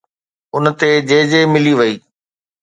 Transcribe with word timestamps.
ان 0.55 0.65
تي 0.79 0.89
جي 1.09 1.19
جي 1.31 1.41
ملي 1.53 1.73
وئي 1.79 1.93